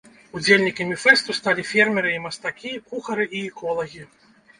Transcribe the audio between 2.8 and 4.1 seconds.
кухары і эколагі.